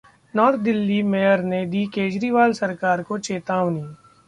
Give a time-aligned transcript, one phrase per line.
[0.33, 3.81] north Delhi mayor ने दी केजरीवाल सरकार को चेतावनी